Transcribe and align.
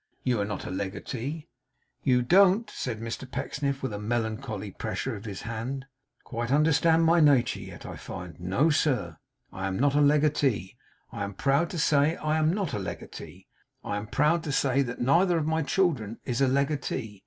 'You 0.23 0.41
are 0.41 0.45
not 0.45 0.65
a 0.65 0.71
legatee?' 0.71 1.47
'You 2.01 2.23
don't,' 2.23 2.71
said 2.71 2.99
Mr 3.01 3.29
Pecksniff, 3.29 3.83
with 3.83 3.93
a 3.93 3.99
melancholy 3.99 4.71
pressure 4.71 5.15
of 5.15 5.25
his 5.25 5.43
hand, 5.43 5.85
'quite 6.23 6.51
understand 6.51 7.03
my 7.05 7.19
nature 7.19 7.59
yet, 7.59 7.85
I 7.85 7.97
find. 7.97 8.39
No, 8.39 8.71
sir, 8.71 9.19
I 9.53 9.67
am 9.67 9.77
not 9.77 9.93
a 9.93 10.01
legatee. 10.01 10.75
I 11.11 11.23
am 11.23 11.35
proud 11.35 11.69
to 11.69 11.77
say 11.77 12.15
I 12.15 12.39
am 12.39 12.51
not 12.51 12.73
a 12.73 12.79
legatee. 12.79 13.45
I 13.83 13.97
am 13.97 14.07
proud 14.07 14.41
to 14.45 14.51
say 14.51 14.81
that 14.81 14.99
neither 15.01 15.37
of 15.37 15.45
my 15.45 15.61
children 15.61 16.17
is 16.25 16.41
a 16.41 16.47
legatee. 16.47 17.19